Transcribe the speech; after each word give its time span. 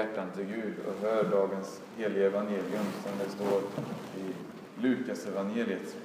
hjärtan 0.00 0.30
till 0.34 0.44
Gud 0.44 0.74
och 0.88 1.06
hör 1.08 1.24
dagens 1.24 1.82
heliga 1.96 2.26
evangelium 2.26 2.86
som 3.04 3.18
det 3.18 3.30
står 3.30 3.62
i 4.16 4.34
Lukas 4.82 5.26
evangeliet. 5.26 5.96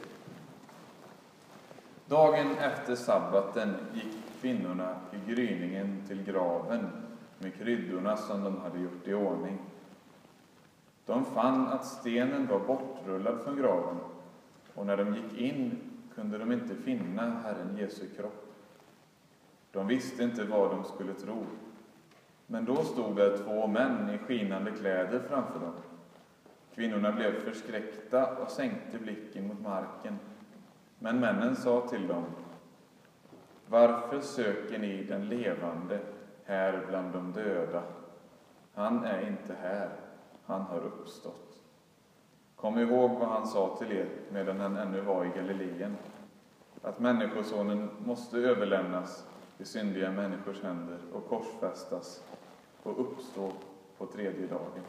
Dagen 2.06 2.58
efter 2.58 2.96
sabbaten 2.96 3.76
gick 3.94 4.42
kvinnorna 4.42 4.96
i 5.12 5.32
gryningen 5.32 6.04
till 6.08 6.24
graven 6.24 6.88
med 7.40 7.56
kryddorna 7.56 8.18
som 8.18 8.44
de 8.44 8.58
hade 8.58 8.80
gjort 8.80 9.08
i 9.08 9.14
ordning. 9.14 9.58
De 11.06 11.26
fann 11.26 11.68
att 11.68 11.86
stenen 11.86 12.48
var 12.48 12.60
bortrullad 12.60 13.42
från 13.44 13.58
graven 13.58 13.98
och 14.74 14.86
när 14.86 14.98
de 14.98 15.16
gick 15.16 15.40
in 15.40 15.78
kunde 16.16 16.38
de 16.38 16.52
inte 16.52 16.76
finna 16.76 17.22
Herren 17.22 17.78
Jesu 17.78 18.08
kropp. 18.16 18.54
De 19.72 19.88
visste 19.88 20.24
inte 20.24 20.44
vad 20.44 20.72
de 20.72 20.84
skulle 20.84 21.14
tro. 21.14 21.46
Men 22.48 22.66
då 22.66 22.76
stod 22.76 23.16
där 23.16 23.38
två 23.38 23.68
män 23.68 24.10
i 24.10 24.18
skinande 24.18 24.72
kläder 24.72 25.22
framför 25.30 25.60
dem. 25.60 25.74
Kvinnorna 26.76 27.12
blev 27.12 27.32
förskräckta 27.40 28.36
och 28.36 28.50
sänkte 28.50 28.98
blicken 28.98 29.48
mot 29.48 29.62
marken. 29.62 30.20
Men 31.00 31.20
männen 31.20 31.56
sa 31.56 31.88
till 31.88 32.08
dem, 32.08 32.26
varför 33.68 34.20
söker 34.20 34.80
ni 34.80 35.04
den 35.04 35.30
levande 35.30 36.00
här 36.46 36.86
bland 36.90 37.14
de 37.14 37.32
döda? 37.32 37.84
Han 38.74 39.04
är 39.04 39.28
inte 39.28 39.56
här, 39.62 39.90
han 40.46 40.62
har 40.62 40.80
uppstått. 40.80 41.60
Kom 42.56 42.80
ihåg 42.80 43.12
vad 43.12 43.30
han 43.30 43.48
sa 43.48 43.78
till 43.78 43.92
er 43.92 44.08
medan 44.32 44.60
han 44.60 44.78
ännu 44.78 45.02
var 45.02 45.26
i 45.26 45.30
Galileen, 45.30 45.98
att 46.82 47.00
Människosonen 47.00 47.90
måste 48.06 48.38
överlämnas 48.38 49.26
i 49.58 49.66
syndiga 49.66 50.12
människors 50.12 50.62
händer 50.64 50.98
och 51.14 51.30
korsfästas 51.30 52.24
och 52.84 53.00
uppstå 53.00 53.52
på 53.98 54.06
tredje 54.06 54.48
dagen. 54.48 54.84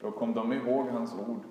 Då 0.00 0.10
kom 0.10 0.34
de 0.34 0.52
ihåg 0.52 0.88
hans 0.88 1.14
ord, 1.14 1.42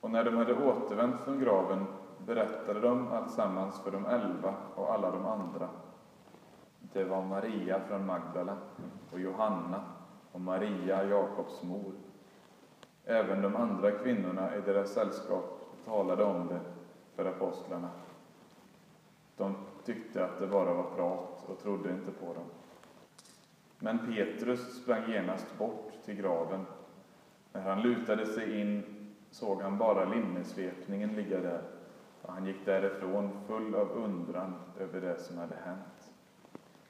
och 0.00 0.10
när 0.10 0.24
de 0.24 0.36
hade 0.36 0.54
återvänt 0.54 1.24
från 1.24 1.38
graven 1.40 1.86
berättade 2.26 2.80
de 2.80 3.12
alltsammans 3.12 3.80
för 3.80 3.90
de 3.90 4.06
elva 4.06 4.54
och 4.74 4.92
alla 4.92 5.10
de 5.10 5.26
andra. 5.26 5.68
Det 6.92 7.04
var 7.04 7.22
Maria 7.22 7.80
från 7.80 8.06
Magdala 8.06 8.56
och 9.12 9.20
Johanna 9.20 9.82
och 10.32 10.40
Maria, 10.40 11.04
Jakobs 11.04 11.62
mor. 11.62 11.92
Även 13.04 13.42
de 13.42 13.56
andra 13.56 13.90
kvinnorna 13.90 14.56
i 14.56 14.60
deras 14.60 14.92
sällskap 14.92 15.60
talade 15.84 16.24
om 16.24 16.48
det 16.48 16.60
för 17.16 17.24
apostlarna. 17.24 17.88
De 19.36 19.54
tyckte 19.84 20.24
att 20.24 20.38
det 20.38 20.46
bara 20.46 20.74
var 20.74 20.90
prat 20.96 21.44
och 21.46 21.62
trodde 21.62 21.90
inte 21.90 22.10
på 22.10 22.26
dem. 22.34 22.44
Men 23.78 23.98
Petrus 23.98 24.82
sprang 24.82 25.10
genast 25.10 25.58
bort 25.58 25.92
till 26.04 26.14
graven. 26.14 26.66
När 27.52 27.60
han 27.60 27.82
lutade 27.82 28.26
sig 28.26 28.60
in 28.60 28.82
såg 29.30 29.62
han 29.62 29.78
bara 29.78 30.04
linnesvepningen 30.04 31.12
ligga 31.12 31.40
där 31.40 31.62
och 32.22 32.32
han 32.32 32.46
gick 32.46 32.64
därifrån 32.64 33.30
full 33.46 33.74
av 33.74 33.90
undran 33.90 34.54
över 34.80 35.00
det 35.00 35.18
som 35.18 35.38
hade 35.38 35.56
hänt. 35.64 36.12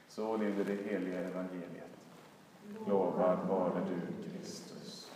Så 0.09 0.37
lyder 0.37 0.65
det 0.65 0.91
heliga 0.91 1.20
evangeliet. 1.20 1.93
Lovad 2.89 3.39
vare 3.48 3.81
du, 3.89 4.31
Kristus. 4.31 5.11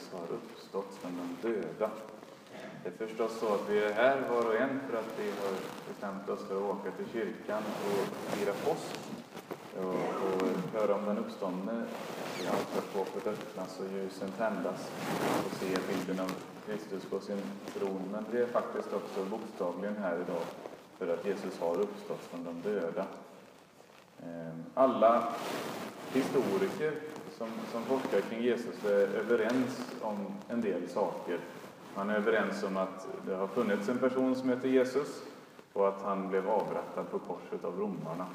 Jesus 0.00 0.12
har 0.12 0.36
uppstått 0.36 0.94
från 1.00 1.36
de 1.42 1.48
döda. 1.48 1.90
Det 2.82 2.88
är 2.88 3.06
förstås 3.06 3.38
så 3.40 3.54
att 3.54 3.68
vi 3.68 3.78
är 3.78 3.92
här 3.92 4.20
var 4.30 4.46
och 4.46 4.54
en 4.54 4.80
för 4.90 4.98
att 4.98 5.18
vi 5.18 5.30
har 5.30 5.54
bestämt 5.88 6.28
oss 6.28 6.48
för 6.48 6.56
att 6.56 6.62
åka 6.62 6.90
till 6.90 7.06
kyrkan 7.12 7.62
och 7.86 8.32
fira 8.32 8.52
påsk 8.52 8.98
och, 9.76 9.84
och 9.84 10.80
höra 10.80 10.94
om 10.94 11.04
den 11.04 11.18
uppståndne. 11.18 11.84
Altarskåpet 12.50 13.26
öppnas 13.26 13.80
och 13.80 13.86
ljusen 13.92 14.32
tändas 14.38 14.90
och 15.46 15.52
se 15.52 15.76
bilden 15.88 16.20
av 16.20 16.32
Kristus 16.66 17.04
på 17.04 17.20
sin 17.20 17.42
tron. 17.78 18.02
Men 18.12 18.24
vi 18.30 18.40
är 18.42 18.46
faktiskt 18.46 18.92
också 18.92 19.24
bokstavligen 19.24 19.96
här 19.96 20.14
idag 20.14 20.42
för 20.98 21.14
att 21.14 21.26
Jesus 21.26 21.60
har 21.60 21.80
uppstått 21.80 22.20
från 22.20 22.44
de 22.44 22.70
döda. 22.70 23.06
Ehm, 24.22 24.64
alla 24.74 25.32
historiker 26.12 26.92
som, 27.40 27.48
som 27.72 27.82
forskar 27.82 28.20
kring 28.20 28.42
Jesus 28.42 28.84
är 28.84 29.08
överens 29.08 29.92
om 30.00 30.26
en 30.48 30.60
del 30.60 30.88
saker. 30.88 31.38
Man 31.94 32.10
är 32.10 32.16
överens 32.16 32.62
om 32.62 32.76
att 32.76 33.06
det 33.26 33.34
har 33.34 33.46
funnits 33.46 33.88
en 33.88 33.98
person 33.98 34.36
som 34.36 34.48
heter 34.48 34.68
Jesus 34.68 35.22
och 35.72 35.88
att 35.88 36.02
han 36.02 36.28
blev 36.28 36.48
avrättad 36.48 37.10
på 37.10 37.18
korset 37.18 37.64
av 37.64 37.78
romarna. 37.78 38.26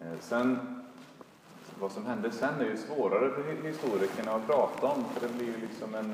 Eh, 0.00 0.18
sen, 0.20 0.58
vad 1.80 1.92
som 1.92 2.06
hände 2.06 2.30
sen 2.30 2.60
är 2.60 2.64
ju 2.64 2.76
svårare 2.76 3.30
för 3.30 3.68
historikerna 3.68 4.32
att 4.32 4.46
prata 4.46 4.86
om, 4.86 5.04
för 5.04 5.28
det 5.28 5.34
blir 5.34 5.46
ju 5.46 5.56
liksom 5.60 5.94
en, 5.94 6.12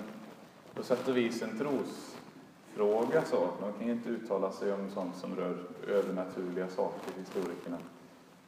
på 0.75 0.83
sätt 0.83 1.09
och 1.09 1.17
vis 1.17 1.43
en 1.43 1.59
trosfråga. 1.59 3.25
Så. 3.25 3.49
De 3.61 3.73
kan 3.73 3.87
ju 3.87 3.93
inte 3.93 4.09
uttala 4.09 4.53
sig 4.53 4.73
om 4.73 4.91
sånt 4.95 5.17
som 5.17 5.37
rör 5.37 5.57
övernaturliga 5.89 6.69
saker, 6.69 7.13
historikerna. 7.19 7.79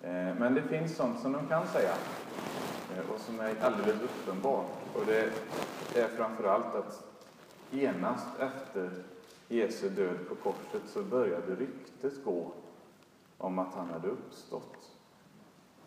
Eh, 0.03 0.39
men 0.39 0.55
det 0.55 0.63
finns 0.63 0.97
sånt 0.97 1.21
som 1.21 1.33
de 1.33 1.47
kan 1.47 1.67
säga. 1.67 1.95
Eh, 2.95 3.11
och 3.11 3.21
som 3.21 3.41
är 3.41 3.55
alldeles 3.63 4.03
uppenbart. 4.03 4.67
Och 4.95 5.03
det 5.07 5.33
är 5.95 6.09
framför 6.09 6.45
allt 6.45 6.75
att 6.75 7.05
genast 7.71 8.27
efter 8.39 8.91
Jesu 9.49 9.89
död 9.89 10.17
på 10.29 10.35
korset 10.35 10.83
så 10.87 11.03
började 11.03 11.55
ryktet 11.55 12.25
gå 12.25 12.53
om 13.39 13.59
att 13.59 13.75
han 13.75 13.91
hade 13.91 14.09
uppstått. 14.09 14.91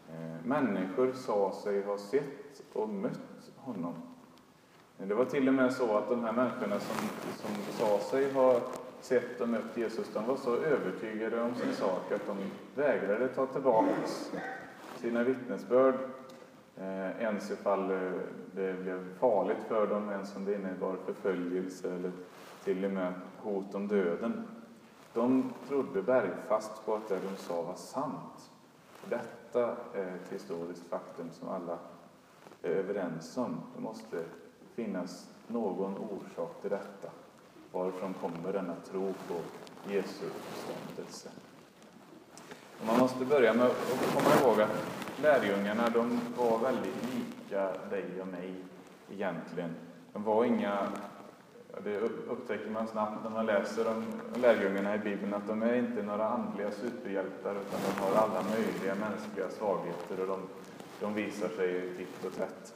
Eh, 0.10 0.46
människor 0.46 1.14
sa 1.14 1.54
sig 1.64 1.84
ha 1.84 1.98
sett 1.98 2.62
och 2.74 2.90
mött 2.90 3.52
honom. 3.56 3.94
Det 4.98 5.14
var 5.14 5.26
till 5.26 5.48
och 5.48 5.54
med 5.54 5.74
så 5.74 5.98
att 5.98 6.10
de 6.10 6.24
här 6.24 6.32
människorna 6.32 6.80
som, 6.80 7.08
som 7.38 7.74
sa 7.78 8.00
sig 8.00 8.32
ha 8.32 8.62
sett 9.02 9.42
och 9.42 9.50
mött 9.50 9.78
Jesus, 9.78 10.08
de 10.14 10.26
var 10.26 10.38
så 10.38 10.56
övertygade 10.56 11.42
om 11.42 11.56
sin 11.56 11.74
sak 11.74 12.12
att 12.12 12.28
de 12.28 12.38
vägrade 12.82 13.28
ta 13.28 13.46
tillbaka 13.46 13.96
sina 14.98 15.24
vittnesbörd 15.24 15.96
Eh, 16.82 17.22
ens 17.22 17.52
ifall 17.52 17.92
eh, 17.92 18.12
det 18.52 18.74
blev 18.74 19.18
farligt 19.20 19.64
för 19.68 19.88
dem, 19.88 20.10
ens 20.10 20.36
om 20.36 20.46
det 20.46 20.56
innebar 20.56 20.96
förföljelse 21.06 21.94
eller 21.94 22.12
till 22.64 22.86
och 22.86 22.92
med 22.92 23.14
hot 23.38 23.76
om 23.76 23.88
döden. 23.88 24.48
De 25.14 25.54
trodde 25.68 26.02
bergfast 26.02 26.86
på 26.86 26.96
att 26.96 27.10
det 27.10 27.20
de 27.20 27.38
sa 27.38 27.62
var 27.62 27.76
sant. 27.76 28.52
Detta 29.10 29.76
är 29.94 30.16
ett 30.16 30.32
historiskt 30.34 30.90
faktum 30.90 31.30
som 31.32 31.50
alla 31.50 31.78
är 32.62 32.70
överens 32.70 33.38
om. 33.38 33.62
Det 33.76 33.82
måste 33.82 34.24
finnas 34.76 35.30
någon 35.48 35.98
orsak 35.98 36.62
till 36.62 36.70
detta. 36.70 37.10
Varifrån 37.72 38.14
kommer 38.14 38.54
denna 38.54 38.76
tro 38.92 39.14
på 39.28 39.36
Jesu 39.92 40.26
uppståndelse? 40.26 41.30
Man 42.86 43.00
måste 43.00 43.26
börja 43.26 43.54
med 43.54 43.66
att 43.66 44.14
komma 44.14 44.30
ihåg 44.42 44.62
att 44.62 44.97
lärjungarna 45.22 45.90
de 45.90 46.20
var 46.38 46.60
väldigt 46.60 46.96
lika 47.16 47.72
dig 47.90 48.22
och 48.22 48.28
mig 48.28 48.54
egentligen. 49.12 49.76
De 50.14 50.24
var 50.24 50.46
inga, 50.46 50.78
det 51.84 52.00
upptäcker 52.00 52.70
man 52.70 52.88
snabbt 52.88 53.24
när 53.24 53.30
man 53.30 53.46
läser 53.46 53.88
om 53.88 54.06
lärjungarna 54.36 54.96
i 54.96 55.00
Bibeln, 55.00 55.34
att 55.34 55.48
de 55.48 55.62
är 55.62 55.76
inte 55.76 56.04
några 56.04 56.28
andliga 56.28 56.72
superhjältar 56.72 57.52
utan 57.56 57.80
de 57.86 58.02
har 58.02 58.24
alla 58.24 58.44
möjliga 58.50 58.96
mänskliga 58.96 59.50
svagheter 59.50 60.20
och 60.22 60.28
de, 60.28 60.40
de 61.00 61.14
visar 61.14 61.50
sig 61.50 61.94
titt 61.98 62.26
och 62.26 62.34
tätt. 62.34 62.74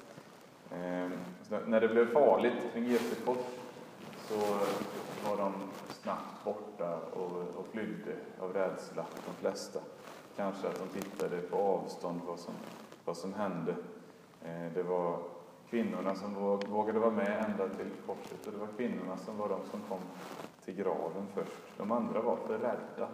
Ehm, 0.75 1.11
så 1.49 1.59
när 1.67 1.81
det 1.81 1.87
blev 1.87 2.13
farligt 2.13 2.73
kring 2.73 2.85
Jesu 2.85 3.15
kors 3.25 3.37
så 4.27 4.35
var 5.29 5.37
de 5.37 5.53
snabbt 6.01 6.43
borta 6.45 6.97
och, 7.13 7.31
och 7.31 7.67
flydde 7.71 8.15
av 8.39 8.53
rädsla, 8.53 9.05
de 9.25 9.33
flesta. 9.41 9.79
Kanske 10.41 10.67
att 10.67 10.79
de 10.79 11.01
tittade 11.01 11.41
på 11.41 11.57
avstånd 11.57 12.21
vad 12.27 12.39
som, 12.39 12.53
vad 13.05 13.17
som 13.17 13.33
hände. 13.33 13.75
Eh, 14.43 14.73
det 14.73 14.83
var 14.83 15.19
kvinnorna 15.69 16.15
som 16.15 16.33
vågade 16.69 16.99
vara 16.99 17.11
med 17.11 17.45
ända 17.49 17.69
till 17.75 17.89
korset 18.05 18.47
och 18.47 18.53
det 18.53 18.57
var 18.57 18.67
kvinnorna 18.77 19.17
som 19.17 19.37
var 19.37 19.49
de 19.49 19.59
som 19.71 19.79
kom 19.89 19.99
till 20.65 20.75
graven 20.75 21.27
först. 21.33 21.51
De 21.77 21.91
andra 21.91 22.21
var 22.21 22.35
för 22.35 22.57
rädda. 22.57 23.09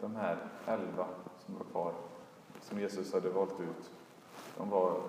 De 0.00 0.16
här 0.16 0.36
elva 0.66 1.06
som 1.46 1.54
var 1.54 1.64
kvar, 1.64 1.92
som 2.60 2.80
Jesus 2.80 3.12
hade 3.12 3.30
valt 3.30 3.60
ut, 3.60 3.90
de 4.56 4.70
var 4.70 5.00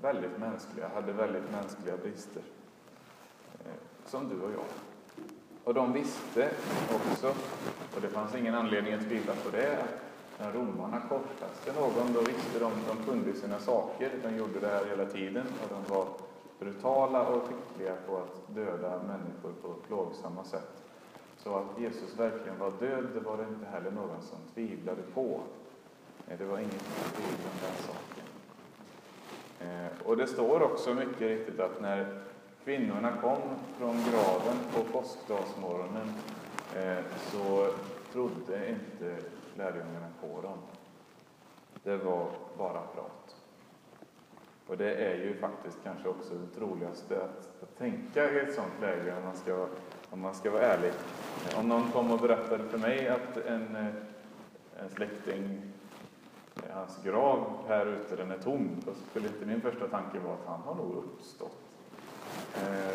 väldigt 0.00 0.38
mänskliga, 0.38 0.88
hade 0.88 1.12
väldigt 1.12 1.50
mänskliga 1.50 1.96
brister. 1.96 2.42
Eh, 3.64 3.72
som 4.04 4.28
du 4.28 4.40
och 4.42 4.50
jag. 4.52 4.66
Och 5.64 5.74
de 5.74 5.92
visste 5.92 6.50
också, 6.94 7.28
och 7.94 8.00
det 8.00 8.08
fanns 8.08 8.34
ingen 8.34 8.54
anledning 8.54 8.94
att 8.94 9.02
tvivla 9.02 9.32
på 9.34 9.50
det, 9.50 9.84
när 10.38 10.52
romarna 10.52 11.00
korsfäste 11.08 11.72
någon, 11.72 12.12
då 12.12 12.20
visste 12.20 12.58
de, 12.58 12.72
de 12.88 13.04
kunde 13.04 13.34
sina 13.34 13.58
saker, 13.58 14.10
de 14.22 14.36
gjorde 14.36 14.60
det 14.60 14.66
här 14.66 14.84
hela 14.84 15.06
tiden 15.06 15.46
och 15.46 15.68
de 15.70 15.94
var 15.94 16.06
brutala 16.58 17.28
och 17.28 17.42
skickliga 17.42 17.96
på 18.06 18.16
att 18.16 18.54
döda 18.54 19.02
människor 19.02 19.52
på 19.62 19.74
plågsamma 19.86 20.44
sätt. 20.44 20.82
Så 21.36 21.54
att 21.54 21.80
Jesus 21.80 22.18
verkligen 22.18 22.58
var 22.58 22.72
död, 22.80 23.06
det 23.14 23.20
var 23.20 23.36
det 23.36 23.42
inte 23.42 23.66
heller 23.66 23.90
någon 23.90 24.22
som 24.22 24.38
tvivlade 24.54 25.02
på. 25.14 25.40
Det 26.38 26.44
var 26.44 26.58
inget 26.58 26.84
tvivel 27.14 27.34
om 27.44 27.58
den 27.62 27.76
saken. 27.86 28.24
Eh, 29.60 30.06
och 30.06 30.16
det 30.16 30.26
står 30.26 30.62
också 30.62 30.94
mycket 30.94 31.20
riktigt 31.20 31.60
att 31.60 31.80
när 31.80 32.22
kvinnorna 32.64 33.12
kom 33.16 33.38
från 33.78 33.96
graven 34.10 34.58
på 34.74 34.98
påskdagsmorgonen 34.98 36.14
eh, 36.76 37.04
så 37.32 37.66
trodde 38.12 38.68
inte 38.68 39.16
lärjungarna 39.58 40.08
på 40.20 40.40
dem. 40.42 40.58
Det 41.82 41.96
var 41.96 42.30
bara 42.58 42.80
prat. 42.80 43.36
Och 44.66 44.76
det 44.76 44.94
är 44.94 45.14
ju 45.14 45.34
faktiskt 45.34 45.78
kanske 45.84 46.08
också 46.08 46.34
det 46.34 46.60
troligaste 46.60 47.16
att, 47.16 47.62
att 47.62 47.78
tänka 47.78 48.30
i 48.32 48.38
ett 48.38 48.54
sådant 48.54 48.80
läge 48.80 49.16
om 49.16 49.24
man, 49.24 49.36
ska, 49.36 49.68
om 50.10 50.20
man 50.20 50.34
ska 50.34 50.50
vara 50.50 50.62
ärlig. 50.62 50.92
Om 51.56 51.68
någon 51.68 51.90
kom 51.90 52.10
och 52.10 52.20
berättade 52.20 52.64
för 52.64 52.78
mig 52.78 53.08
att 53.08 53.36
en, 53.36 53.76
eh, 53.76 53.86
en 54.82 54.90
släkting, 54.90 55.62
eh, 56.56 56.74
hans 56.74 57.02
grav 57.04 57.64
här 57.68 57.86
ute, 57.86 58.16
den 58.16 58.30
är 58.30 58.38
tom, 58.38 58.68
då 58.86 58.92
skulle 59.10 59.28
inte 59.28 59.46
min 59.46 59.60
första 59.60 59.88
tanke 59.88 60.18
vara 60.18 60.34
att 60.34 60.46
han 60.46 60.60
har 60.60 60.74
nog 60.74 60.94
uppstått. 60.96 61.58
Eh, 62.54 62.87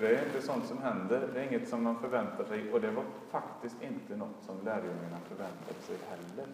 för 0.00 0.08
det 0.08 0.16
är 0.16 0.26
inte 0.26 0.42
sånt 0.42 0.66
som 0.66 0.78
händer, 0.78 1.28
det 1.34 1.40
är 1.40 1.52
inget 1.52 1.68
som 1.68 1.82
man 1.82 1.98
förväntar 2.00 2.44
sig 2.44 2.72
och 2.72 2.80
det 2.80 2.90
var 2.90 3.04
faktiskt 3.30 3.82
inte 3.82 4.16
något 4.16 4.44
som 4.46 4.56
lärjungarna 4.64 5.18
förväntade 5.28 5.80
sig 5.86 5.96
heller. 6.10 6.46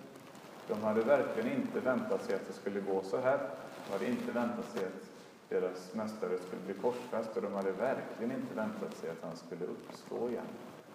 De 0.69 0.83
hade 0.83 1.01
verkligen 1.01 1.61
inte 1.61 1.81
väntat 1.81 2.25
sig 2.25 2.35
att 2.35 2.47
det 2.47 2.53
skulle 2.53 2.81
gå 2.81 3.03
så 3.03 3.21
här. 3.21 3.39
De 3.87 3.93
hade 3.93 4.07
inte 4.07 4.33
väntat 4.33 4.69
sig 4.73 4.85
att 4.85 5.11
deras 5.49 5.95
mästare 5.95 6.39
skulle 6.39 6.63
bli 6.65 6.75
korsfäst 6.75 7.37
och 7.37 7.43
de 7.43 7.53
hade 7.53 7.73
verkligen 7.73 8.33
inte 8.33 8.55
väntat 8.55 8.97
sig 8.97 9.11
att 9.11 9.23
han 9.23 9.37
skulle 9.37 9.65
uppstå 9.65 10.29
igen. 10.29 10.51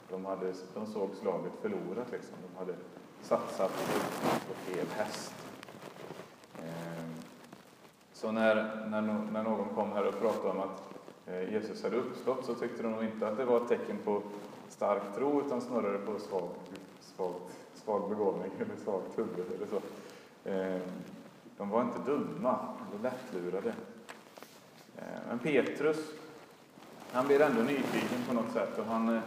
De, 0.10 0.26
hade, 0.26 0.54
de 0.74 0.86
såg 0.86 1.10
slaget 1.22 1.54
förlorat, 1.62 2.12
liksom. 2.12 2.36
de 2.52 2.60
hade 2.60 2.74
satsat 3.22 3.72
på 4.48 4.54
fel 4.54 4.88
häst. 4.98 5.34
Ehm, 6.60 7.14
så 8.14 8.32
när, 8.32 8.56
när, 8.88 9.02
när 9.32 9.44
någon 9.44 9.76
kom 9.76 9.92
här 9.92 10.08
och 10.08 10.20
pratade 10.20 10.50
om 10.50 10.60
att 10.60 10.91
Eh, 11.26 11.54
Jesus 11.54 11.84
hade 11.84 11.96
uppstått 11.96 12.46
så 12.46 12.54
tyckte 12.56 12.84
de 12.84 12.92
nog 12.92 13.04
inte 13.04 13.28
att 13.28 13.38
det 13.38 13.46
var 13.46 13.62
ett 13.62 13.68
tecken 13.68 13.98
på 14.04 14.22
stark 14.70 15.16
tro 15.16 15.46
utan 15.46 15.62
snarare 15.62 15.98
på 15.98 16.20
svag, 16.20 16.50
svag, 17.02 17.34
svag 17.74 18.10
begåvning 18.10 18.52
eller 18.56 18.76
svagt 18.84 19.20
huvud 19.20 19.46
eller 19.56 19.68
så. 19.68 19.82
Eh, 20.50 20.82
de 21.58 21.70
var 21.70 21.82
inte 21.82 22.12
dumma 22.12 22.60
eller 22.92 23.04
lättlurade. 23.04 23.74
Eh, 24.98 25.04
men 25.30 25.40
Petrus, 25.40 25.98
han 27.12 27.28
blir 27.28 27.42
ändå 27.42 27.62
nyfiken 27.62 28.24
på 28.28 28.34
något 28.34 28.52
sätt 28.52 28.80
och 28.80 28.86
han, 28.86 29.22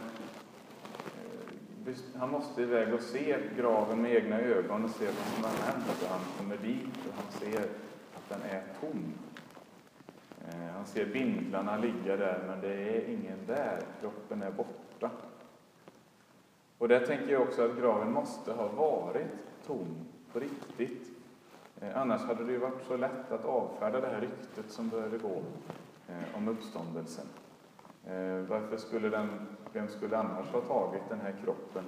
han 2.16 2.30
måste 2.30 2.62
iväg 2.62 2.94
och 2.94 3.02
se 3.02 3.38
graven 3.56 4.02
med 4.02 4.14
egna 4.14 4.40
ögon 4.40 4.84
och 4.84 4.90
se 4.90 5.06
vad 5.06 5.34
som 5.34 5.44
har 5.44 5.72
hänt. 5.72 5.84
Och 5.88 6.08
han 6.10 6.20
kommer 6.38 6.56
dit 6.56 7.06
och 7.08 7.14
han 7.16 7.32
ser 7.40 7.60
att 8.14 8.28
den 8.28 8.42
är 8.42 8.62
tom. 8.80 9.14
Eh, 10.54 10.75
han 10.75 10.87
ser 10.87 11.06
bindlarna 11.06 11.76
ligga 11.76 12.16
där, 12.16 12.44
men 12.46 12.61
det 12.61 12.75
är 12.75 13.08
ingen 13.08 13.46
där. 13.46 13.82
Kroppen 14.00 14.42
är 14.42 14.50
borta. 14.50 15.11
Och 16.78 16.88
där 16.88 17.06
tänker 17.06 17.32
jag 17.32 17.42
också 17.42 17.64
att 17.64 17.76
graven 17.78 18.12
måste 18.12 18.52
ha 18.52 18.68
varit 18.68 19.26
tom 19.66 19.96
på 20.32 20.40
riktigt. 20.40 21.11
Eh, 21.80 22.00
annars 22.00 22.20
hade 22.20 22.44
det 22.44 22.52
ju 22.52 22.58
varit 22.58 22.87
så 22.88 22.96
lätt 22.96 23.32
att 23.32 23.44
avfärda 23.44 24.00
det 24.00 24.06
här 24.06 24.20
ryktet 24.20 24.70
som 24.70 24.88
började 24.88 25.18
gå. 25.18 25.42
Eh, 26.08 26.37
om 26.37 26.49
uppståndelsen. 26.49 27.26
Varför 28.49 28.76
skulle 28.76 29.08
den, 29.08 29.28
vem 29.73 29.88
skulle 29.88 30.18
annars 30.18 30.46
ha 30.46 30.61
tagit 30.61 31.02
den 31.08 31.20
här 31.20 31.34
kroppen? 31.44 31.84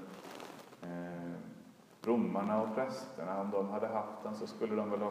Romarna 2.02 2.62
och 2.62 2.74
prästerna, 2.74 3.40
om 3.40 3.50
de 3.50 3.68
hade 3.68 3.86
haft 3.86 4.22
den 4.22 4.36
så 4.36 4.46
skulle 4.46 4.74
de 4.74 4.90
väl 4.90 5.00
ha 5.00 5.10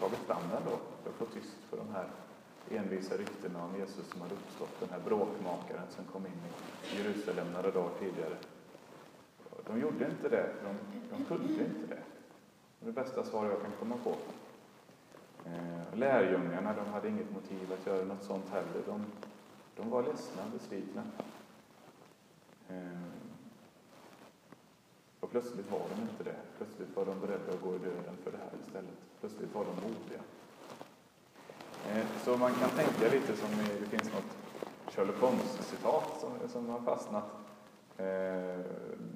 tagit 0.00 0.18
fram 0.18 0.42
den 0.52 0.62
då 0.64 0.78
för 1.02 1.10
att 1.10 1.16
få 1.16 1.24
tyst 1.24 1.56
för 1.70 1.76
de 1.76 1.94
här 1.94 2.06
envisa 2.70 3.16
ryktena 3.16 3.64
om 3.64 3.76
Jesus 3.76 4.10
som 4.10 4.20
hade 4.20 4.34
uppstått, 4.34 4.80
den 4.80 4.88
här 4.90 5.00
bråkmakaren 5.00 5.86
som 5.90 6.04
kom 6.04 6.26
in 6.26 6.40
i 6.92 7.02
Jerusalem 7.02 7.52
några 7.52 7.70
dagar 7.70 7.90
tidigare. 7.98 8.36
De 9.66 9.80
gjorde 9.80 10.04
inte 10.04 10.28
det, 10.28 10.52
de, 10.64 11.00
de 11.10 11.24
kunde 11.24 11.52
inte 11.52 11.86
det. 11.88 12.02
Det 12.78 12.84
är 12.84 12.86
det 12.86 12.92
bästa 12.92 13.24
svar 13.24 13.46
jag 13.46 13.62
kan 13.62 13.72
komma 13.78 13.96
på. 14.04 14.16
Eh, 15.46 15.98
lärjungarna 15.98 16.74
de 16.74 16.92
hade 16.92 17.08
inget 17.08 17.32
motiv 17.32 17.72
att 17.72 17.86
göra 17.86 18.04
något 18.04 18.24
sånt 18.24 18.48
heller. 18.50 18.82
De, 18.86 19.06
de 19.76 19.90
var 19.90 20.02
ledsna 20.02 20.44
och 20.44 20.50
besvikna. 20.50 21.02
Eh, 22.68 23.02
och 25.20 25.30
plötsligt 25.30 25.70
var 25.70 25.82
de 25.94 26.02
inte 26.02 26.24
det. 26.24 26.36
Plötsligt 26.56 26.96
var 26.96 27.06
de 27.06 27.20
beredda 27.20 27.52
att 27.52 27.62
gå 27.62 27.74
i 27.74 27.78
döden 27.78 28.16
för 28.24 28.32
det 28.32 28.38
här 28.38 28.50
istället. 28.66 28.96
Plötsligt 29.20 29.54
var 29.54 29.64
de 29.64 29.88
modiga. 29.88 30.20
Eh, 31.94 32.06
så 32.24 32.36
man 32.36 32.54
kan 32.54 32.70
tänka 32.70 33.14
lite 33.14 33.36
som 33.36 33.50
i, 33.50 33.80
det 33.80 33.98
finns 33.98 34.12
något 34.12 34.36
Sherlock 34.94 35.20
Holmes-citat 35.20 36.20
som, 36.20 36.48
som 36.48 36.68
har 36.68 36.80
fastnat. 36.80 37.24
Eh, 37.98 38.60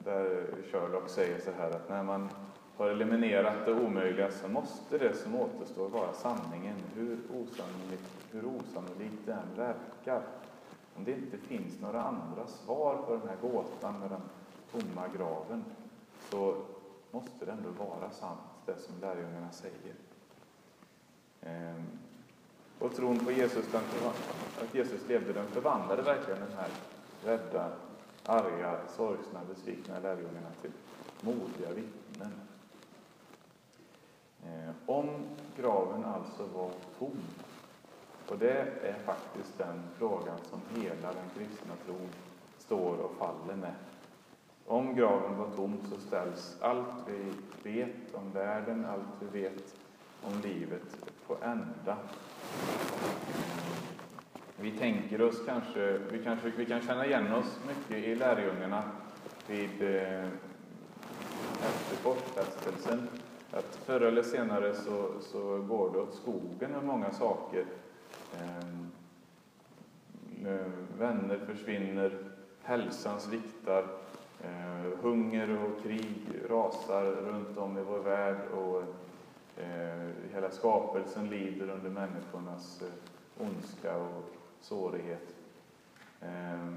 där 0.05 0.47
Sherlock 0.73 1.09
säger 1.09 1.41
så 1.41 1.50
här 1.59 1.71
att 1.71 1.89
när 1.89 2.03
man 2.03 2.29
har 2.77 2.89
eliminerat 2.89 3.67
det 3.67 3.73
omöjliga 3.73 4.31
så 4.31 4.49
måste 4.49 4.99
det 4.99 5.15
som 5.15 5.35
återstår 5.35 5.89
vara 5.89 6.12
sanningen, 6.12 6.77
hur 6.95 7.19
osannolikt, 7.31 8.11
hur 8.31 8.45
osannolikt 8.45 9.27
det 9.27 9.33
än 9.33 9.57
verkar. 9.57 10.23
Om 10.97 11.05
det 11.05 11.12
inte 11.12 11.39
finns 11.39 11.81
några 11.81 12.03
andra 12.03 12.47
svar 12.47 12.97
på 13.07 13.12
den 13.12 13.29
här 13.29 13.37
gåtan 13.50 14.00
med 14.00 14.11
den 14.11 14.23
tomma 14.73 15.09
graven 15.17 15.65
så 16.31 16.57
måste 17.11 17.45
det 17.45 17.53
ändå 17.53 17.71
vara 17.71 18.11
sant, 18.11 18.41
det 18.67 18.77
som 18.79 18.95
lärjungarna 19.00 19.50
säger. 19.53 19.95
Ehm, 21.41 21.87
och 22.81 22.95
tron 22.95 23.19
på 23.19 23.33
Jesus, 23.33 23.67
den 23.73 23.83
att 24.63 24.75
Jesus 24.75 25.09
levde, 25.09 25.33
den 25.33 25.47
förvandlade 25.47 26.03
verkligen 26.03 26.41
den 26.41 26.59
här 26.59 26.71
rädda, 27.25 27.73
arga, 28.27 28.79
sorgsna, 28.97 29.41
besvikna 29.55 29.99
lärjungarna 29.99 30.51
till 30.61 30.71
modiga 31.21 31.73
vittnen. 31.75 32.33
Eh, 34.45 34.71
om 34.87 35.11
graven 35.57 36.05
alltså 36.05 36.47
var 36.47 36.71
tom, 36.99 37.21
och 38.29 38.39
det 38.39 38.61
är 38.83 38.99
faktiskt 39.05 39.59
den 39.59 39.83
frågan 39.99 40.39
som 40.51 40.83
hela 40.83 41.13
den 41.13 41.31
kristna 41.37 41.75
tron 41.87 42.09
står 42.59 42.97
och 42.97 43.13
faller 43.19 43.57
med. 43.57 43.75
Om 44.67 44.95
graven 44.95 45.39
var 45.39 45.51
tom 45.57 45.77
så 45.91 46.01
ställs 46.01 46.57
allt 46.61 46.95
vi 47.07 47.33
vet 47.71 48.15
om 48.15 48.33
världen, 48.33 48.85
allt 48.85 49.33
vi 49.33 49.41
vet 49.41 49.75
om 50.23 50.41
livet 50.43 50.97
på 51.27 51.37
ända. 51.43 51.97
Vi 54.57 54.71
tänker 54.71 55.23
oss 55.23 55.42
kanske, 55.47 55.99
vi 56.11 56.25
kanske, 56.25 56.52
vi 56.57 56.66
kan 56.66 56.83
känna 56.83 57.07
igen 57.07 57.33
oss 57.33 57.59
mycket 57.69 58.04
i 58.09 58.14
lärjungarna 58.14 58.83
vid 59.47 59.83
eh, 59.83 60.25
efter 61.62 61.97
korsfästelsen. 62.02 63.09
Att 63.50 63.78
förr 63.85 64.00
eller 64.00 64.23
senare 64.23 64.75
så, 64.75 65.11
så 65.21 65.59
går 65.59 65.92
det 65.92 65.99
åt 65.99 66.14
skogen 66.14 66.71
med 66.71 66.85
många 66.85 67.11
saker. 67.11 67.64
Ehm, 68.40 68.90
eh, 70.47 70.66
vänner 70.99 71.38
försvinner, 71.47 72.19
hälsan 72.62 73.21
sviktar, 73.21 73.85
Eh, 74.45 75.02
hunger 75.02 75.59
och 75.64 75.83
krig 75.83 76.16
rasar 76.49 77.04
runt 77.04 77.59
om 77.59 77.78
i 77.78 77.83
vår 77.83 77.99
värld 77.99 78.37
och 78.54 78.83
eh, 79.62 80.33
hela 80.35 80.50
skapelsen 80.50 81.31
lider 81.31 81.71
under 81.71 81.90
människornas 81.90 82.83
eh, 82.83 83.47
ondska 83.47 83.97
och 83.97 84.25
sårighet. 84.61 85.35
Eh, 86.21 86.75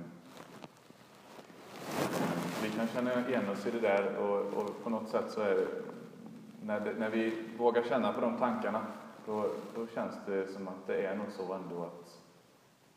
vi 2.63 2.69
kan 2.69 2.87
känna 2.87 3.29
igen 3.29 3.49
oss 3.49 3.65
i 3.65 3.71
det 3.71 3.79
där 3.79 4.17
och, 4.17 4.39
och 4.39 4.83
på 4.83 4.89
något 4.89 5.09
sätt 5.09 5.31
så 5.31 5.41
är 5.41 5.55
det, 5.55 5.67
när, 6.61 6.79
det, 6.79 6.93
när 6.93 7.09
vi 7.09 7.43
vågar 7.57 7.83
känna 7.83 8.13
på 8.13 8.21
de 8.21 8.37
tankarna, 8.37 8.85
då, 9.25 9.49
då 9.75 9.87
känns 9.87 10.15
det 10.25 10.47
som 10.47 10.67
att 10.67 10.87
det 10.87 11.05
är 11.05 11.15
nog 11.15 11.27
så 11.31 11.53
ändå 11.53 11.83
att 11.83 12.19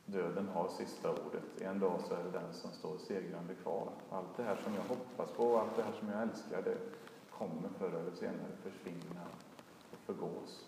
Döden 0.08 0.48
har 0.54 0.68
sista 0.68 1.10
ordet. 1.10 1.60
En 1.60 1.80
dag 1.80 2.00
så 2.08 2.14
är 2.14 2.24
det 2.24 2.30
den 2.30 2.52
som 2.52 2.70
står 2.70 2.98
segrande 2.98 3.54
kvar. 3.54 3.88
Allt 4.10 4.36
det 4.36 4.42
här 4.42 4.56
som 4.64 4.74
jag 4.74 4.82
hoppas 4.82 5.30
på, 5.30 5.58
allt 5.58 5.76
det 5.76 5.82
här 5.82 5.92
som 5.92 6.08
jag 6.08 6.22
älskar, 6.22 6.62
det 6.62 6.76
kommer 7.30 7.68
förr 7.78 8.00
eller 8.00 8.16
senare 8.16 8.52
försvinna 8.62 9.20
förgås. 10.06 10.64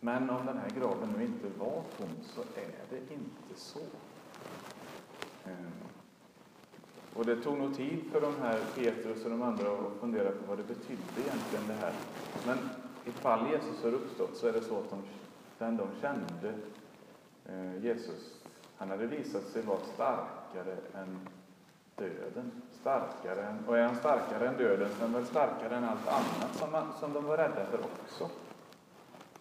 Men 0.00 0.30
om 0.30 0.46
den 0.46 0.58
här 0.58 0.70
graven 0.70 1.14
nu 1.16 1.24
inte 1.24 1.58
var 1.58 1.82
tom 1.98 2.08
så 2.22 2.40
är 2.40 2.72
det 2.90 3.14
inte 3.14 3.54
så. 3.60 3.80
Eh, 5.44 5.90
och 7.14 7.26
det 7.26 7.36
tog 7.36 7.58
nog 7.58 7.76
tid 7.76 8.04
för 8.12 8.20
de 8.20 8.34
här 8.40 8.60
Petrus 8.74 9.24
och 9.24 9.30
de 9.30 9.42
andra 9.42 9.72
att 9.72 10.00
fundera 10.00 10.30
på 10.30 10.46
vad 10.48 10.58
det 10.58 10.64
betydde 10.64 11.20
egentligen 11.20 11.66
det 11.68 11.74
här. 11.74 11.94
Men 12.46 12.58
ifall 13.04 13.50
Jesus 13.50 13.82
har 13.82 13.92
uppstått 13.92 14.36
så 14.36 14.46
är 14.46 14.52
det 14.52 14.62
så 14.62 14.78
att 14.78 14.90
de, 14.90 15.02
den 15.58 15.76
de 15.76 15.88
kände 16.00 16.54
eh, 17.46 17.84
Jesus, 17.84 18.42
han 18.76 18.90
hade 18.90 19.06
visat 19.06 19.44
sig 19.44 19.62
vara 19.62 19.80
starkare 19.94 20.76
än 20.94 21.28
döden. 21.96 22.50
Starkare 22.80 23.42
än, 23.42 23.64
och 23.66 23.78
är 23.78 23.82
han 23.82 23.96
starkare 23.96 24.48
än 24.48 24.56
döden 24.56 24.88
så 24.90 24.96
är 24.96 25.00
han 25.00 25.12
väl 25.12 25.26
starkare 25.26 25.76
än 25.76 25.84
allt 25.84 26.08
annat 26.08 26.54
som, 26.54 26.72
man, 26.72 26.92
som 27.00 27.12
de 27.12 27.24
var 27.24 27.36
rädda 27.36 27.64
för 27.64 27.78
också. 27.78 28.30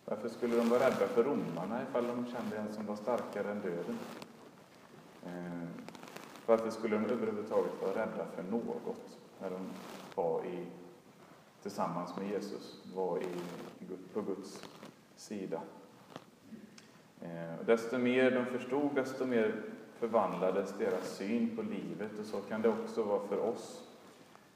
Varför 0.05 0.29
skulle 0.29 0.55
de 0.55 0.69
vara 0.69 0.79
rädda 0.79 1.07
för 1.07 1.23
romarna 1.23 1.81
ifall 1.89 2.07
de 2.07 2.25
kände 2.25 2.57
en 2.57 2.73
som 2.73 2.85
var 2.85 2.95
starkare 2.95 3.51
än 3.51 3.61
döden? 3.61 3.99
Eh, 5.25 5.69
varför 6.45 6.69
skulle 6.69 6.97
de 6.97 7.05
överhuvudtaget 7.05 7.71
vara 7.81 7.91
rädda 7.91 8.25
för 8.35 8.43
något 8.43 9.17
när 9.41 9.49
de 9.49 9.69
var 10.15 10.45
i, 10.45 10.65
tillsammans 11.61 12.17
med 12.17 12.29
Jesus, 12.29 12.83
var 12.95 13.17
i, 13.17 13.35
på 14.13 14.21
Guds 14.21 14.63
sida? 15.15 15.61
Eh, 17.21 17.65
desto 17.65 17.97
mer 17.97 18.31
de 18.31 18.45
förstod, 18.45 18.95
desto 18.95 19.25
mer 19.25 19.63
förvandlades 19.99 20.73
deras 20.77 21.17
syn 21.17 21.55
på 21.55 21.61
livet 21.61 22.11
och 22.19 22.25
så 22.25 22.41
kan 22.41 22.61
det 22.61 22.69
också 22.69 23.03
vara 23.03 23.27
för 23.27 23.39
oss. 23.39 23.83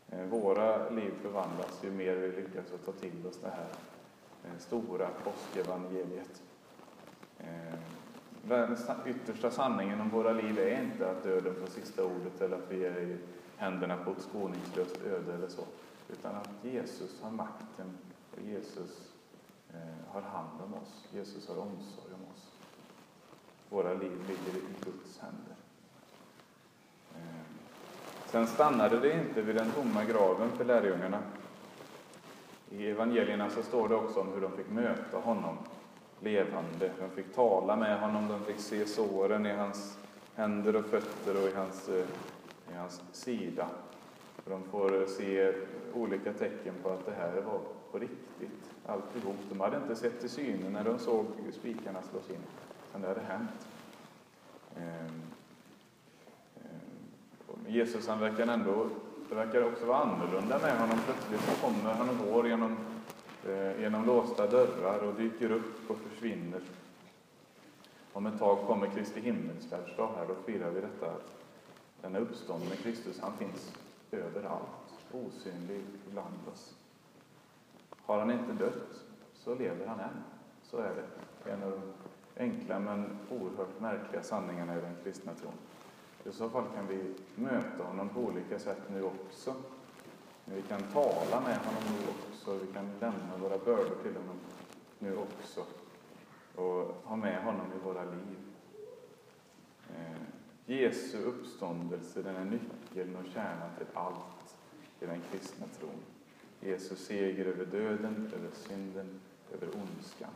Eh, 0.10 0.26
våra 0.26 0.90
liv 0.90 1.14
förvandlas 1.22 1.80
ju 1.84 1.92
mer 1.92 2.16
vi 2.16 2.32
lyckas 2.32 2.74
att 2.74 2.86
ta 2.86 2.92
till 2.92 3.28
oss 3.28 3.40
det 3.42 3.50
här 3.50 3.68
eh, 4.44 4.60
stora 4.60 5.08
påskevangeliet. 5.24 6.42
Eh, 7.40 7.80
Den 8.42 8.78
yttersta 9.06 9.52
sanningen 9.52 10.02
om 10.02 10.10
våra 10.10 10.34
liv 10.34 10.60
är 10.60 10.84
inte 10.84 11.12
att 11.12 11.24
döden 11.24 11.56
får 11.56 11.68
sista 11.68 12.06
ordet 12.06 12.42
eller 12.42 12.58
att 12.58 12.72
vi 12.72 12.86
är 12.86 13.00
i 13.00 13.18
händerna 13.58 13.98
på 13.98 14.12
ett 14.12 14.22
skoningslöst 14.22 14.98
öde 15.06 15.34
eller 15.34 15.48
så, 15.48 15.64
utan 16.10 16.36
att 16.36 16.50
Jesus 16.62 17.22
har 17.22 17.32
makten 17.32 17.98
och 18.32 18.42
Jesus 18.42 19.10
har 20.08 20.22
hand 20.22 20.62
om 20.62 20.74
oss. 20.74 21.08
Jesus 21.14 21.48
har 21.48 21.58
omsorg. 21.58 22.13
Våra 23.74 23.94
liv 23.94 24.18
ligger 24.28 24.60
i 24.60 24.74
Guds 24.86 25.20
händer. 25.20 25.56
Ehm, 27.16 27.46
sen 28.26 28.48
stannade 28.48 29.00
det 29.00 29.14
inte 29.14 29.42
vid 29.42 29.56
den 29.56 29.72
tomma 29.72 30.06
graven 30.06 30.52
för 30.52 30.66
lärjungarna. 30.66 31.20
I 32.70 32.88
evangelierna 32.90 33.50
så 33.50 33.64
står 33.64 33.90
det 33.90 33.96
också 33.96 34.20
om 34.20 34.34
hur 34.34 34.42
de 34.42 34.52
fick 34.52 34.70
möta 34.70 35.18
honom 35.18 35.58
levande. 36.20 36.92
De 37.00 37.10
fick 37.10 37.36
tala 37.36 37.76
med 37.76 38.00
honom, 38.00 38.28
de 38.28 38.40
fick 38.40 38.60
se 38.60 38.86
såren 38.86 39.46
i 39.46 39.54
hans 39.54 39.98
händer 40.36 40.76
och 40.76 40.86
fötter 40.86 41.44
och 41.44 41.50
i 41.50 41.54
hans, 41.56 41.90
eh, 41.90 42.06
i 42.72 42.74
hans 42.78 43.02
sida. 43.12 43.68
De 44.46 44.64
får 44.64 45.02
eh, 45.02 45.08
se 45.08 45.54
olika 45.94 46.34
tecken 46.34 46.74
på 46.84 46.90
att 46.90 47.06
det 47.06 47.14
här 47.14 47.42
var 47.42 47.60
på 47.92 48.00
riktigt, 48.00 48.72
alltihop. 48.86 49.38
De 49.50 49.60
hade 49.60 49.78
inte 49.78 49.96
sett 49.96 50.20
till 50.20 50.30
synen 50.30 50.74
när 50.74 50.84
de 50.84 51.00
såg 51.00 51.26
spikarna 51.52 52.02
slås 52.02 52.30
in. 52.30 52.44
Men 52.94 53.02
det 53.02 53.08
hade 53.08 53.22
hänt. 53.22 53.68
Ehm, 54.76 55.22
ehm, 56.56 57.68
Jesus 57.68 58.08
han 58.08 58.20
verkar 58.20 58.48
ändå, 58.48 58.90
det 59.30 59.36
verkar 59.36 59.64
också 59.64 59.86
vara 59.86 59.98
annorlunda 59.98 60.60
med 60.60 60.80
honom. 60.80 61.00
Plötsligt 61.06 61.42
så 61.42 61.68
kommer 61.68 61.94
han 61.94 62.10
och 62.10 62.18
går 62.18 62.48
genom, 62.48 62.78
eh, 63.48 63.82
genom 63.82 64.06
låsta 64.06 64.48
dörrar 64.48 65.00
och 65.00 65.14
dyker 65.14 65.52
upp 65.52 65.90
och 65.90 65.98
försvinner. 65.98 66.62
Om 68.14 68.26
ett 68.26 68.40
tag 68.40 68.68
kommer 68.68 68.88
Kristi 68.88 69.22
himmelsfärdsdag 69.22 70.10
här, 70.16 70.26
då 70.28 70.36
firar 70.36 70.70
vi 70.70 70.82
detta 70.82 71.14
denna 72.02 72.20
uppståndne 72.20 72.76
Kristus, 72.76 73.20
han 73.20 73.38
finns 73.38 73.74
överallt, 74.12 74.94
osynlig 75.12 75.82
bland 76.12 76.48
oss. 76.54 76.74
Har 78.06 78.20
han 78.20 78.32
inte 78.32 78.54
dött 78.54 79.04
så 79.34 79.56
lever 79.56 79.88
han 79.88 80.00
än. 80.00 80.24
Så 80.64 80.78
är 80.78 80.96
det. 80.96 81.52
En 81.52 81.64
av 81.64 81.72
de 81.72 81.82
enkla 82.38 82.80
men 82.80 83.18
oerhört 83.30 83.80
märkliga 83.80 84.24
sanningarna 84.24 84.78
i 84.78 84.82
den 84.82 84.96
kristna 85.04 85.34
tron. 85.34 85.54
I 86.26 86.32
så 86.32 86.50
fall 86.50 86.64
kan 86.76 86.88
vi 86.88 87.14
möta 87.36 87.84
honom 87.84 88.10
på 88.10 88.20
olika 88.20 88.60
sätt 88.60 88.82
nu 88.92 89.04
också. 89.04 89.56
Vi 90.46 90.62
kan 90.62 90.82
tala 90.82 91.42
med 91.42 91.58
honom 91.58 91.84
nu 91.84 92.08
också, 92.10 92.66
vi 92.66 92.74
kan 92.74 92.86
lämna 93.00 93.38
våra 93.42 93.58
bördor 93.58 93.96
till 94.04 94.16
honom 94.16 94.38
nu 95.00 95.18
också 95.18 95.66
och 96.56 97.02
ha 97.04 97.16
med 97.16 97.44
honom 97.44 97.66
i 97.76 97.86
våra 97.86 98.04
liv. 98.04 98.38
Eh, 99.90 100.22
Jesu 100.66 101.18
uppståndelse 101.18 102.22
den 102.22 102.36
är 102.36 102.46
nyckeln 102.46 103.16
och 103.16 103.26
kärnan 103.34 103.70
till 103.78 103.88
allt 103.94 104.58
i 105.00 105.06
den 105.06 105.22
kristna 105.32 105.66
tron. 105.80 106.00
Jesu 106.60 106.96
seger 106.96 107.46
över 107.46 107.66
döden, 107.66 108.32
över 108.36 108.50
synden, 108.54 109.20
över 109.54 109.68
ondskan. 109.68 110.30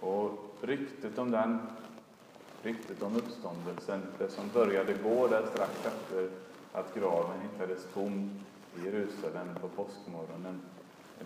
Och 0.00 0.54
ryktet 0.60 1.18
om 1.18 1.30
den, 1.30 1.58
ryktet 2.62 3.02
om 3.02 3.16
uppståndelsen, 3.16 4.02
det 4.18 4.28
som 4.28 4.48
började 4.54 4.94
gå 4.94 5.28
där 5.28 5.46
strax 5.46 5.86
efter 5.86 6.30
att 6.72 6.94
graven 6.94 7.40
hittades 7.40 7.86
tom 7.94 8.30
i 8.76 8.84
Jerusalem 8.84 9.48
på 9.60 9.68
påskmorgonen, 9.68 10.60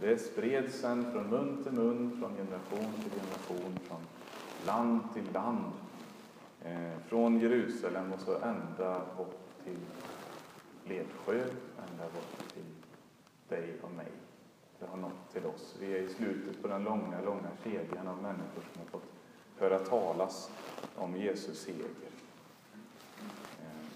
det 0.01 0.19
spreds 0.19 0.81
sen 0.81 1.13
från 1.13 1.31
mun 1.31 1.63
till 1.65 1.73
mun, 1.73 2.17
från 2.21 2.37
generation 2.37 2.93
till 3.03 3.21
generation, 3.21 3.79
från 3.85 4.01
land 4.67 5.01
till 5.15 5.33
land, 5.33 5.73
eh, 6.63 6.99
från 7.07 7.41
Jerusalem 7.41 8.13
och 8.13 8.21
så 8.21 8.35
ända 8.35 9.01
bort 9.17 9.41
till 9.65 9.79
Ledsjö, 10.85 11.41
ända 11.91 12.05
bort 12.15 12.53
till 12.55 12.65
dig 13.49 13.75
och 13.83 13.91
mig. 13.91 14.13
Det 14.79 14.87
har 14.87 14.97
nått 14.97 15.33
till 15.33 15.47
oss. 15.47 15.77
Vi 15.81 15.93
är 15.93 16.03
i 16.03 16.09
slutet 16.09 16.63
på 16.63 16.69
den 16.69 16.85
långa, 16.85 17.21
långa 17.21 17.51
kedjan 17.65 18.09
av 18.09 18.23
människor 18.23 18.63
som 18.73 18.83
har 18.83 18.89
fått 18.89 19.13
höra 19.59 19.79
talas 19.79 20.51
om 20.97 21.17
Jesus 21.17 21.61
seger. 21.61 21.89
Eh, 23.61 23.87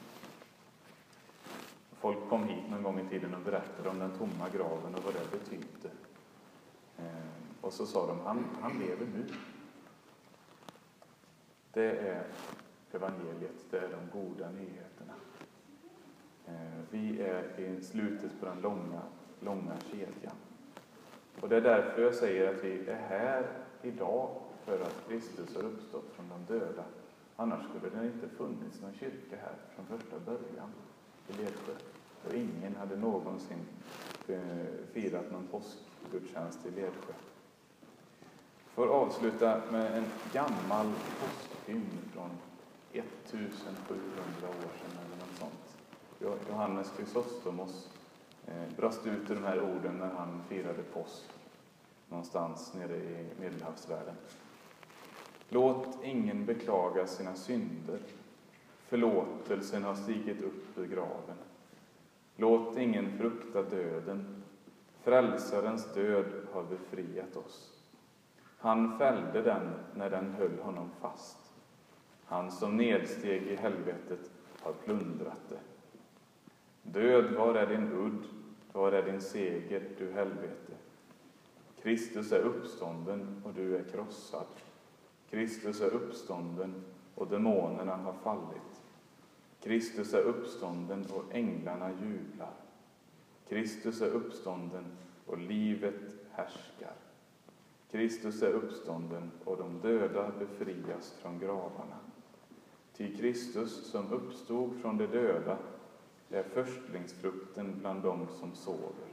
folk 1.92 2.29
kom 2.29 2.45
hit 2.45 2.71
någon 2.71 2.83
gång 2.83 3.01
i 3.01 3.09
tiden 3.09 3.35
och 3.35 3.40
berättade 3.40 3.88
om 3.88 3.99
den 3.99 4.11
tomma 4.11 4.49
graven 4.49 4.95
och 4.95 5.05
vad 5.05 5.14
det 5.14 5.38
betydde. 5.38 5.90
Eh, 6.99 7.05
och 7.61 7.73
så 7.73 7.87
sa 7.87 8.07
de, 8.07 8.21
han, 8.21 8.45
han 8.61 8.79
lever 8.79 9.07
nu. 9.07 9.27
Det 11.73 11.99
är 11.99 12.27
evangeliet, 12.92 13.71
det 13.71 13.79
är 13.79 13.88
de 13.88 14.18
goda 14.21 14.51
nyheterna. 14.51 15.14
Eh, 16.47 16.83
vi 16.90 17.23
är 17.23 17.61
i 17.61 17.83
slutet 17.83 18.40
på 18.40 18.47
den 18.47 18.61
långa, 18.61 19.03
långa 19.40 19.77
kedjan. 19.90 20.37
Och 21.40 21.49
det 21.49 21.57
är 21.57 21.61
därför 21.61 22.03
jag 22.03 22.14
säger 22.14 22.55
att 22.55 22.64
vi 22.64 22.88
är 22.88 22.95
här 23.09 23.47
idag 23.83 24.31
för 24.64 24.81
att 24.81 25.09
Kristus 25.09 25.55
har 25.57 25.62
uppstått 25.62 26.12
från 26.14 26.29
de 26.29 26.55
döda. 26.55 26.85
Annars 27.37 27.61
skulle 27.68 28.01
det 28.01 28.07
inte 28.07 28.29
funnits 28.29 28.81
någon 28.81 28.95
kyrka 28.95 29.37
här 29.37 29.55
från 29.75 29.99
första 29.99 30.18
början 30.18 30.71
i 31.29 31.33
Ledsjö. 31.33 31.73
Och 32.27 32.35
ingen 32.35 32.77
hade 32.77 32.97
någonsin 32.97 33.59
eh, 34.29 34.38
firat 34.92 35.33
någon 35.33 35.47
påskgudstjänst 35.47 36.66
i 36.66 36.71
Ledsjö. 36.71 37.12
Jag 38.64 38.75
får 38.75 38.88
avsluta 38.88 39.61
med 39.71 39.99
en 39.99 40.05
gammal 40.33 40.92
påskhymn 41.21 41.99
från 42.14 42.31
1700 42.92 44.49
år 44.49 44.71
sedan 44.79 44.99
eller 45.07 45.16
något 45.16 45.38
sånt. 45.38 46.49
Johannes 46.49 46.92
Chrysostomos 46.97 47.88
Eh, 48.46 48.76
brast 48.76 49.07
ut 49.07 49.31
i 49.31 49.35
de 49.35 49.44
här 49.44 49.61
orden 49.61 49.98
när 49.98 50.11
han 50.11 50.42
firade 50.48 50.83
påsk 50.83 51.24
någonstans 52.09 52.74
nere 52.74 52.96
i 52.96 53.26
Medelhavsvärlden. 53.40 54.14
Låt 55.48 55.98
ingen 56.05 56.46
beklaga 56.46 57.07
sina 57.07 57.35
synder. 57.35 57.98
Förlåtelsen 58.88 59.85
har 59.85 59.94
stigit 59.94 60.42
upp 60.42 60.78
ur 60.78 60.87
graven. 60.87 61.37
Låt 62.37 62.78
ingen 62.78 63.18
frukta 63.18 63.62
döden. 63.62 64.42
Frälsarens 65.02 65.94
död 65.94 66.33
har 66.52 66.62
befriat 66.62 67.37
oss. 67.37 67.83
Han 68.59 68.98
fällde 68.98 69.42
den 69.42 69.70
när 69.94 70.11
den 70.11 70.33
höll 70.33 70.59
honom 70.59 70.90
fast. 71.00 71.52
Han 72.24 72.50
som 72.50 72.76
nedsteg 72.76 73.42
i 73.42 73.57
helvetet 73.57 74.31
har 74.61 74.72
plundrat 74.72 75.48
det. 75.48 75.71
Död, 76.83 77.35
var 77.35 77.55
är 77.55 77.66
din 77.66 77.92
udd? 77.92 78.25
Var 78.73 78.92
är 78.92 79.03
din 79.03 79.21
seger, 79.21 79.88
du 79.99 80.12
helvete? 80.12 80.73
Kristus 81.83 82.33
är 82.33 82.40
uppstånden 82.40 83.42
och 83.45 83.55
du 83.55 83.77
är 83.77 83.85
krossad. 83.85 84.47
Kristus 85.31 85.81
är 85.81 85.90
uppstånden 85.90 86.85
och 87.14 87.29
demonerna 87.29 87.97
har 87.97 88.12
fallit. 88.12 88.83
Kristus 89.62 90.14
är 90.14 90.23
uppstånden 90.23 91.07
och 91.11 91.35
änglarna 91.35 91.90
jublar. 91.90 92.53
Kristus 93.49 94.01
är 94.01 94.11
uppstånden 94.11 94.85
och 95.27 95.38
livet 95.38 96.01
härskar. 96.31 96.95
Kristus 97.90 98.42
är 98.42 98.53
uppstånden 98.53 99.31
och 99.45 99.57
de 99.57 99.81
döda 99.81 100.31
befrias 100.38 101.12
från 101.23 101.38
gravarna. 101.38 101.99
Ty 102.97 103.16
Kristus 103.16 103.90
som 103.90 104.12
uppstod 104.12 104.81
från 104.81 104.99
de 104.99 105.07
döda 105.07 105.59
är 106.38 106.42
förstlingsfrukten 106.42 107.79
bland 107.81 108.03
dem 108.03 108.27
som 108.40 108.55
sover. 108.55 109.07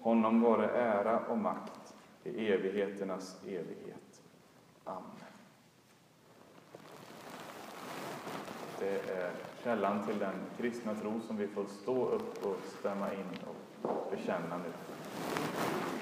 Honom 0.00 0.40
vare 0.40 0.68
ära 0.70 1.20
och 1.20 1.38
makt 1.38 1.94
i 2.24 2.48
evigheternas 2.48 3.36
evighet. 3.44 4.22
Amen. 4.84 5.10
Det 8.78 9.10
är 9.10 9.30
källan 9.64 10.06
till 10.06 10.18
den 10.18 10.34
kristna 10.58 10.94
tro 10.94 11.20
som 11.20 11.36
vi 11.36 11.48
får 11.48 11.64
stå 11.64 12.08
upp 12.08 12.46
och 12.46 12.56
stämma 12.78 13.14
in 13.14 13.38
och 13.46 14.10
bekänna 14.10 14.58
nu. 14.58 14.72